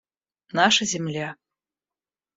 Наша 0.59 0.83
земля. 0.85 1.29